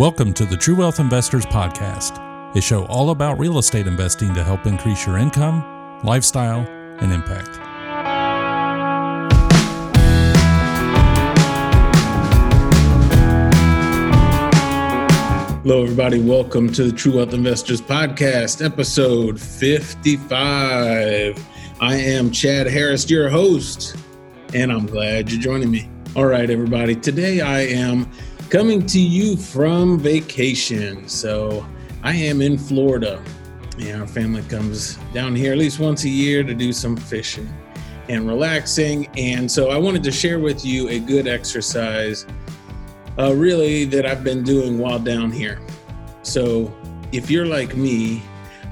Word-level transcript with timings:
Welcome 0.00 0.32
to 0.32 0.46
the 0.46 0.56
True 0.56 0.76
Wealth 0.76 0.98
Investors 0.98 1.44
Podcast, 1.44 2.56
a 2.56 2.60
show 2.62 2.86
all 2.86 3.10
about 3.10 3.38
real 3.38 3.58
estate 3.58 3.86
investing 3.86 4.32
to 4.32 4.42
help 4.42 4.64
increase 4.64 5.06
your 5.06 5.18
income, 5.18 6.00
lifestyle, 6.02 6.60
and 7.00 7.12
impact. 7.12 7.48
Hello, 15.62 15.82
everybody. 15.82 16.18
Welcome 16.18 16.72
to 16.72 16.84
the 16.84 16.92
True 16.92 17.16
Wealth 17.16 17.34
Investors 17.34 17.82
Podcast, 17.82 18.64
episode 18.64 19.38
55. 19.38 21.46
I 21.82 21.94
am 21.94 22.30
Chad 22.30 22.68
Harris, 22.68 23.10
your 23.10 23.28
host, 23.28 23.96
and 24.54 24.72
I'm 24.72 24.86
glad 24.86 25.30
you're 25.30 25.42
joining 25.42 25.70
me. 25.70 25.90
All 26.16 26.24
right, 26.24 26.48
everybody. 26.48 26.96
Today 26.96 27.42
I 27.42 27.66
am 27.66 28.10
coming 28.50 28.84
to 28.84 29.00
you 29.00 29.36
from 29.36 29.96
vacation. 29.96 31.08
So 31.08 31.64
I 32.02 32.16
am 32.16 32.42
in 32.42 32.58
Florida. 32.58 33.22
And 33.78 34.02
our 34.02 34.08
family 34.08 34.42
comes 34.42 34.96
down 35.14 35.36
here 35.36 35.52
at 35.52 35.58
least 35.58 35.78
once 35.78 36.02
a 36.02 36.08
year 36.08 36.42
to 36.42 36.52
do 36.52 36.72
some 36.72 36.96
fishing 36.96 37.48
and 38.08 38.26
relaxing. 38.26 39.06
And 39.16 39.48
so 39.48 39.70
I 39.70 39.78
wanted 39.78 40.02
to 40.02 40.10
share 40.10 40.40
with 40.40 40.64
you 40.64 40.88
a 40.88 40.98
good 40.98 41.28
exercise, 41.28 42.26
uh, 43.18 43.32
really, 43.34 43.84
that 43.84 44.04
I've 44.04 44.24
been 44.24 44.42
doing 44.42 44.78
while 44.78 44.98
down 44.98 45.30
here. 45.30 45.60
So 46.22 46.74
if 47.12 47.30
you're 47.30 47.46
like 47.46 47.76
me, 47.76 48.20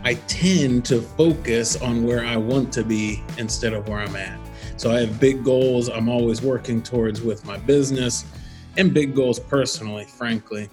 I 0.03 0.15
tend 0.27 0.85
to 0.87 1.01
focus 1.01 1.81
on 1.81 2.03
where 2.03 2.25
I 2.25 2.37
want 2.37 2.73
to 2.73 2.83
be 2.83 3.23
instead 3.39 3.75
of 3.75 3.89
where 3.89 4.01
I'm 4.01 4.17
at. 4.17 4.41
So 4.77 4.91
I 4.91 5.01
have 5.01 5.21
big 5.21 5.45
goals 5.45 5.89
I'm 5.89 6.09
always 6.09 6.43
working 6.43 6.83
towards 6.83 7.23
with 7.23 7.45
my 7.45 7.59
business 7.59 8.25
and 8.79 8.95
big 8.95 9.15
goals 9.15 9.39
personally, 9.39 10.05
frankly. 10.05 10.71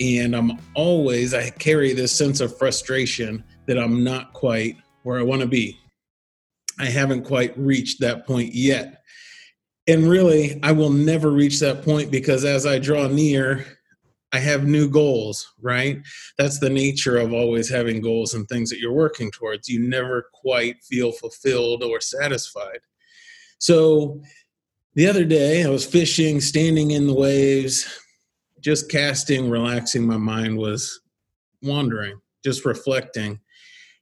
And 0.00 0.36
I'm 0.36 0.60
always, 0.74 1.34
I 1.34 1.50
carry 1.50 1.92
this 1.92 2.16
sense 2.16 2.40
of 2.40 2.56
frustration 2.56 3.42
that 3.66 3.78
I'm 3.78 4.04
not 4.04 4.32
quite 4.34 4.76
where 5.02 5.18
I 5.18 5.22
want 5.22 5.40
to 5.40 5.48
be. 5.48 5.76
I 6.78 6.86
haven't 6.86 7.24
quite 7.24 7.58
reached 7.58 8.00
that 8.00 8.26
point 8.26 8.54
yet. 8.54 9.02
And 9.88 10.08
really, 10.08 10.60
I 10.62 10.70
will 10.70 10.90
never 10.90 11.30
reach 11.30 11.58
that 11.60 11.82
point 11.82 12.12
because 12.12 12.44
as 12.44 12.66
I 12.66 12.78
draw 12.78 13.08
near, 13.08 13.64
I 14.32 14.38
have 14.38 14.66
new 14.66 14.90
goals, 14.90 15.54
right? 15.60 15.98
That's 16.36 16.58
the 16.58 16.68
nature 16.68 17.16
of 17.16 17.32
always 17.32 17.70
having 17.70 18.02
goals 18.02 18.34
and 18.34 18.46
things 18.46 18.68
that 18.68 18.78
you're 18.78 18.92
working 18.92 19.30
towards. 19.30 19.68
You 19.68 19.80
never 19.80 20.28
quite 20.34 20.76
feel 20.84 21.12
fulfilled 21.12 21.82
or 21.82 22.00
satisfied. 22.00 22.80
So 23.58 24.20
the 24.98 25.06
other 25.06 25.24
day, 25.24 25.62
I 25.62 25.68
was 25.68 25.86
fishing, 25.86 26.40
standing 26.40 26.90
in 26.90 27.06
the 27.06 27.14
waves, 27.14 27.86
just 28.58 28.90
casting, 28.90 29.48
relaxing. 29.48 30.04
My 30.04 30.16
mind 30.16 30.58
was 30.58 31.02
wandering, 31.62 32.20
just 32.44 32.64
reflecting. 32.64 33.38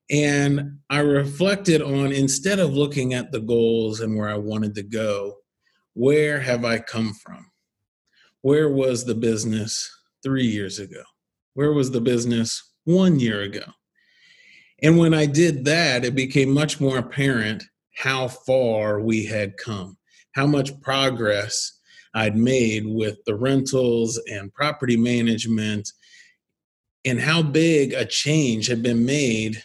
And 0.09 0.79
I 0.89 1.01
reflected 1.01 1.83
on 1.83 2.13
instead 2.13 2.61
of 2.61 2.73
looking 2.73 3.13
at 3.13 3.31
the 3.31 3.41
goals 3.41 4.01
and 4.01 4.17
where 4.17 4.31
I 4.31 4.39
wanted 4.39 4.75
to 4.77 4.83
go, 4.83 5.35
where 5.93 6.41
have 6.41 6.65
I 6.65 6.79
come 6.79 7.13
from? 7.13 7.45
Where 8.41 8.71
was 8.71 9.05
the 9.05 9.15
business 9.15 9.95
three 10.23 10.47
years 10.47 10.79
ago? 10.79 11.03
Where 11.53 11.75
was 11.75 11.91
the 11.91 12.01
business 12.01 12.73
one 12.85 13.21
year 13.21 13.43
ago? 13.43 13.65
And 14.83 14.97
when 14.97 15.13
I 15.13 15.27
did 15.27 15.67
that, 15.67 16.07
it 16.07 16.15
became 16.15 16.55
much 16.55 16.81
more 16.81 16.97
apparent 16.97 17.65
how 17.97 18.29
far 18.29 18.99
we 18.99 19.27
had 19.27 19.59
come 19.59 19.99
how 20.37 20.47
much 20.47 20.79
progress 20.83 21.81
I'd 22.15 22.37
made 22.37 22.85
with 22.87 23.25
the 23.25 23.35
rentals 23.35 24.21
and 24.31 24.53
property 24.53 24.97
management 24.97 25.91
and 27.07 27.19
how 27.19 27.41
big 27.43 27.95
a 27.95 28.05
change 28.05 28.67
had 28.67 28.83
been 28.83 29.07
made 29.07 29.63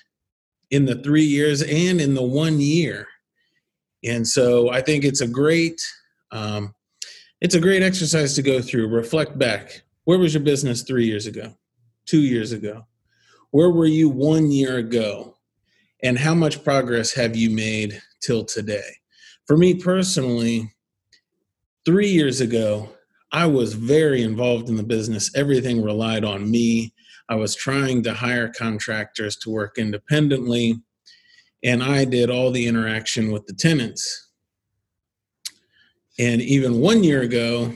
in 0.69 0.85
the 0.85 0.95
three 0.95 1.25
years 1.25 1.61
and 1.61 1.99
in 1.99 2.13
the 2.13 2.23
one 2.23 2.61
year. 2.61 3.05
And 4.05 4.25
so 4.25 4.71
I 4.71 4.81
think 4.81 5.03
it's 5.03 5.19
a 5.19 5.27
great 5.27 5.81
um, 6.31 6.73
it's 7.41 7.55
a 7.55 7.59
great 7.59 7.83
exercise 7.83 8.33
to 8.35 8.41
go 8.41 8.61
through. 8.61 8.87
Reflect 8.87 9.37
back. 9.37 9.81
Where 10.05 10.19
was 10.19 10.33
your 10.33 10.43
business 10.43 10.83
three 10.83 11.05
years 11.05 11.25
ago? 11.25 11.53
Two 12.05 12.21
years 12.21 12.53
ago? 12.53 12.85
Where 13.49 13.71
were 13.71 13.87
you 13.87 14.07
one 14.07 14.51
year 14.51 14.77
ago? 14.77 15.35
And 16.01 16.17
how 16.17 16.33
much 16.33 16.63
progress 16.63 17.13
have 17.13 17.35
you 17.35 17.49
made 17.49 18.01
till 18.21 18.45
today? 18.45 19.00
For 19.51 19.57
me 19.57 19.73
personally, 19.73 20.71
three 21.83 22.07
years 22.07 22.39
ago, 22.39 22.87
I 23.33 23.47
was 23.47 23.73
very 23.73 24.21
involved 24.21 24.69
in 24.69 24.77
the 24.77 24.81
business. 24.81 25.29
Everything 25.35 25.83
relied 25.83 26.23
on 26.23 26.49
me. 26.49 26.93
I 27.27 27.35
was 27.35 27.53
trying 27.53 28.01
to 28.03 28.13
hire 28.13 28.47
contractors 28.47 29.35
to 29.39 29.49
work 29.49 29.77
independently, 29.77 30.79
and 31.65 31.83
I 31.83 32.05
did 32.05 32.29
all 32.29 32.51
the 32.51 32.65
interaction 32.65 33.29
with 33.29 33.45
the 33.45 33.51
tenants. 33.51 34.29
And 36.17 36.41
even 36.41 36.79
one 36.79 37.03
year 37.03 37.21
ago, 37.21 37.73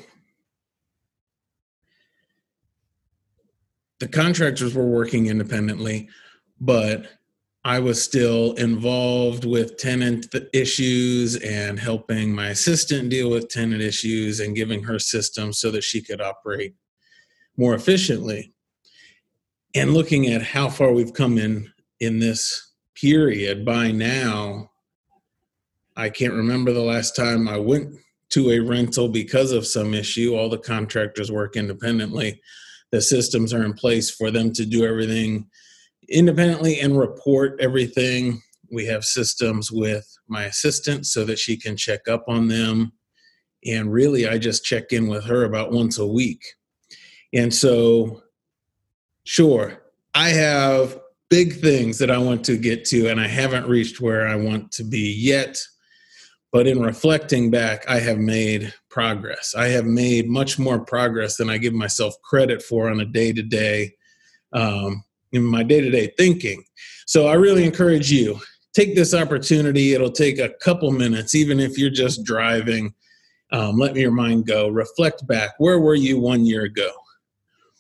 the 3.99 4.07
contractors 4.07 4.73
were 4.73 4.87
working 4.87 5.27
independently, 5.27 6.07
but 6.57 7.09
I 7.65 7.79
was 7.79 8.01
still 8.01 8.53
involved 8.53 9.43
with 9.43 9.77
tenant 9.77 10.27
issues 10.53 11.35
and 11.37 11.79
helping 11.79 12.31
my 12.31 12.49
assistant 12.49 13.09
deal 13.09 13.31
with 13.31 13.49
tenant 13.49 13.81
issues 13.81 14.39
and 14.39 14.55
giving 14.55 14.83
her 14.83 14.99
systems 14.99 15.57
so 15.57 15.71
that 15.71 15.83
she 15.83 15.99
could 15.99 16.21
operate 16.21 16.75
more 17.57 17.73
efficiently. 17.73 18.53
And 19.73 19.95
looking 19.95 20.27
at 20.27 20.43
how 20.43 20.69
far 20.69 20.91
we've 20.91 21.13
come 21.13 21.39
in 21.39 21.73
in 21.99 22.19
this 22.19 22.71
period 22.93 23.65
by 23.65 23.89
now, 23.89 24.69
I 25.97 26.09
can't 26.09 26.33
remember 26.33 26.71
the 26.71 26.81
last 26.81 27.15
time 27.15 27.47
I 27.47 27.57
went 27.57 27.95
to 28.29 28.51
a 28.51 28.59
rental 28.59 29.09
because 29.09 29.51
of 29.51 29.65
some 29.65 29.95
issue. 29.95 30.35
All 30.35 30.49
the 30.49 30.59
contractors 30.59 31.31
work 31.31 31.55
independently. 31.55 32.39
The 32.91 33.01
systems 33.01 33.55
are 33.55 33.65
in 33.65 33.73
place 33.73 34.11
for 34.11 34.29
them 34.29 34.53
to 34.53 34.67
do 34.67 34.85
everything 34.85 35.49
independently 36.09 36.79
and 36.79 36.97
report 36.97 37.59
everything. 37.59 38.41
We 38.71 38.85
have 38.85 39.05
systems 39.05 39.71
with 39.71 40.07
my 40.27 40.45
assistant 40.45 41.05
so 41.05 41.23
that 41.25 41.39
she 41.39 41.57
can 41.57 41.77
check 41.77 42.07
up 42.07 42.25
on 42.27 42.47
them. 42.47 42.93
And 43.65 43.91
really, 43.91 44.27
I 44.27 44.37
just 44.37 44.65
check 44.65 44.91
in 44.91 45.07
with 45.07 45.23
her 45.25 45.43
about 45.43 45.71
once 45.71 45.97
a 45.97 46.07
week. 46.07 46.43
And 47.33 47.53
so, 47.53 48.21
sure, 49.23 49.81
I 50.13 50.29
have 50.29 50.99
big 51.29 51.59
things 51.59 51.97
that 51.97 52.11
I 52.11 52.17
want 52.17 52.45
to 52.45 52.57
get 52.57 52.85
to, 52.85 53.07
and 53.07 53.19
I 53.19 53.27
haven't 53.27 53.67
reached 53.67 53.99
where 53.99 54.27
I 54.27 54.35
want 54.35 54.71
to 54.73 54.83
be 54.83 55.11
yet. 55.11 55.57
But 56.51 56.67
in 56.67 56.81
reflecting 56.81 57.51
back, 57.51 57.83
I 57.89 57.99
have 57.99 58.19
made 58.19 58.73
progress. 58.89 59.53
I 59.57 59.67
have 59.67 59.85
made 59.85 60.29
much 60.29 60.57
more 60.57 60.79
progress 60.79 61.35
than 61.35 61.49
I 61.49 61.57
give 61.57 61.73
myself 61.73 62.15
credit 62.23 62.61
for 62.61 62.89
on 62.89 63.01
a 63.01 63.05
day 63.05 63.33
to 63.33 63.41
day 63.41 63.95
in 65.31 65.43
my 65.43 65.63
day-to-day 65.63 66.13
thinking. 66.17 66.63
So 67.07 67.27
i 67.27 67.33
really 67.33 67.65
encourage 67.65 68.11
you 68.11 68.39
take 68.75 68.93
this 68.93 69.13
opportunity. 69.13 69.93
It'll 69.93 70.11
take 70.11 70.37
a 70.37 70.49
couple 70.49 70.91
minutes 70.91 71.33
even 71.33 71.59
if 71.59 71.77
you're 71.77 71.89
just 71.89 72.23
driving. 72.25 72.93
Um, 73.51 73.77
let 73.77 73.95
your 73.95 74.11
mind 74.11 74.45
go. 74.45 74.67
Reflect 74.67 75.25
back. 75.27 75.51
Where 75.59 75.79
were 75.79 75.95
you 75.95 76.19
one 76.19 76.45
year 76.45 76.63
ago? 76.63 76.91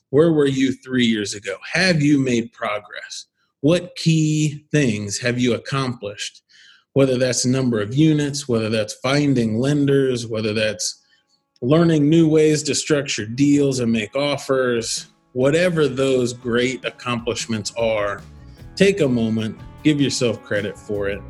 Where 0.09 0.31
were 0.31 0.45
you 0.47 0.71
three 0.71 1.05
years 1.05 1.33
ago? 1.33 1.57
Have 1.73 2.01
you 2.01 2.17
made 2.19 2.53
progress? 2.53 3.25
What 3.59 3.95
key 3.95 4.65
things 4.71 5.19
have 5.19 5.37
you 5.37 5.53
accomplished? 5.53 6.43
Whether 6.93 7.17
that's 7.17 7.45
number 7.45 7.81
of 7.81 7.93
units 7.93 8.47
whether 8.47 8.69
that's 8.69 8.93
finding 8.93 9.59
lenders 9.59 10.25
whether 10.27 10.53
that's 10.53 11.03
learning 11.61 12.07
new 12.07 12.25
ways 12.29 12.63
to 12.63 12.73
structure 12.73 13.25
deals 13.25 13.79
and 13.79 13.91
make 13.91 14.15
offers 14.15 15.07
whatever 15.35 15.89
those 15.89 16.31
great 16.31 16.85
accomplishments 16.85 17.73
are, 17.77 18.21
take 18.77 19.01
a 19.01 19.07
moment, 19.07 19.59
give 19.83 19.99
yourself 19.99 20.41
credit 20.45 20.79
for 20.79 21.09
it. 21.09 21.21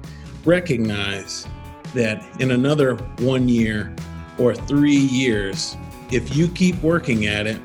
Recognize 0.46 1.48
that 1.96 2.24
in 2.40 2.52
another 2.52 2.98
one 3.18 3.50
year 3.50 3.96
or 4.38 4.54
three 4.54 4.96
years, 4.96 5.76
if 6.12 6.36
you 6.36 6.48
keep 6.50 6.80
working 6.84 7.26
at 7.26 7.48
it, 7.48 7.60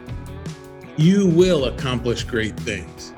you 0.97 1.27
will 1.27 1.67
accomplish 1.67 2.25
great 2.25 2.59
things. 2.61 3.13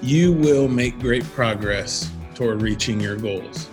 You 0.00 0.32
will 0.32 0.68
make 0.68 0.96
great 1.00 1.24
progress 1.24 2.08
toward 2.36 2.62
reaching 2.62 3.00
your 3.00 3.16
goals. 3.16 3.68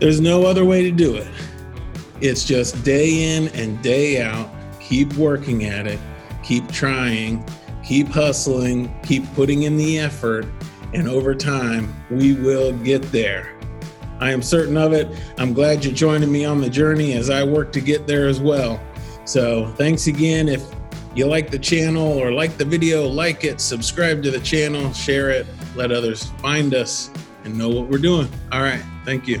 There's 0.00 0.20
no 0.20 0.44
other 0.44 0.64
way 0.64 0.82
to 0.82 0.90
do 0.90 1.14
it. 1.14 1.28
It's 2.20 2.44
just 2.44 2.82
day 2.82 3.36
in 3.36 3.46
and 3.50 3.80
day 3.80 4.20
out, 4.20 4.50
keep 4.80 5.12
working 5.14 5.66
at 5.66 5.86
it, 5.86 6.00
keep 6.42 6.66
trying, 6.72 7.44
keep 7.82 8.08
hustling, 8.08 8.94
keep 9.02 9.24
putting 9.34 9.64
in 9.64 9.76
the 9.76 9.98
effort, 9.98 10.46
and 10.94 11.08
over 11.08 11.34
time, 11.34 11.94
we 12.10 12.34
will 12.34 12.72
get 12.78 13.02
there. 13.12 13.58
I 14.20 14.30
am 14.30 14.42
certain 14.42 14.76
of 14.76 14.92
it. 14.92 15.08
I'm 15.38 15.52
glad 15.52 15.84
you're 15.84 15.94
joining 15.94 16.30
me 16.30 16.44
on 16.44 16.60
the 16.60 16.70
journey 16.70 17.14
as 17.14 17.30
I 17.30 17.42
work 17.42 17.72
to 17.72 17.80
get 17.80 18.06
there 18.06 18.28
as 18.28 18.40
well. 18.40 18.80
So, 19.24 19.68
thanks 19.76 20.06
again. 20.06 20.48
If 20.48 20.64
you 21.14 21.26
like 21.26 21.50
the 21.50 21.58
channel 21.58 22.06
or 22.06 22.32
like 22.32 22.56
the 22.56 22.64
video, 22.64 23.06
like 23.06 23.44
it, 23.44 23.60
subscribe 23.60 24.22
to 24.22 24.30
the 24.30 24.40
channel, 24.40 24.92
share 24.92 25.30
it, 25.30 25.46
let 25.74 25.92
others 25.92 26.26
find 26.38 26.74
us 26.74 27.10
and 27.44 27.56
know 27.56 27.68
what 27.68 27.88
we're 27.88 27.98
doing. 27.98 28.28
All 28.52 28.62
right. 28.62 28.82
Thank 29.04 29.26
you. 29.26 29.40